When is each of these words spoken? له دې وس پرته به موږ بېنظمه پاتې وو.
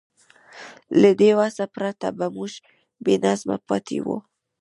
له 1.01 1.11
دې 1.19 1.31
وس 1.39 1.55
پرته 1.75 2.07
به 2.17 2.25
موږ 2.35 2.53
بېنظمه 3.03 3.57
پاتې 3.67 3.97
وو. 4.05 4.17